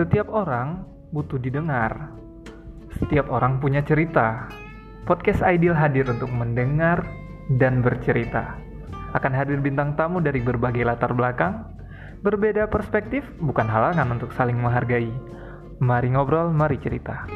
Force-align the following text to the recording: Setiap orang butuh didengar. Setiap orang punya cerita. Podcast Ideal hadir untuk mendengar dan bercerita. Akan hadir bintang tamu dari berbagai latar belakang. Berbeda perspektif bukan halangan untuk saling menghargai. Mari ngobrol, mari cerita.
Setiap 0.00 0.32
orang 0.32 0.88
butuh 1.12 1.36
didengar. 1.36 2.08
Setiap 2.96 3.28
orang 3.28 3.60
punya 3.60 3.84
cerita. 3.84 4.48
Podcast 5.04 5.44
Ideal 5.44 5.76
hadir 5.76 6.08
untuk 6.08 6.32
mendengar 6.32 7.04
dan 7.60 7.84
bercerita. 7.84 8.56
Akan 9.12 9.36
hadir 9.36 9.60
bintang 9.60 10.00
tamu 10.00 10.24
dari 10.24 10.40
berbagai 10.40 10.88
latar 10.88 11.12
belakang. 11.12 11.68
Berbeda 12.24 12.64
perspektif 12.72 13.28
bukan 13.44 13.68
halangan 13.68 14.08
untuk 14.16 14.32
saling 14.32 14.56
menghargai. 14.56 15.12
Mari 15.84 16.16
ngobrol, 16.16 16.48
mari 16.48 16.80
cerita. 16.80 17.28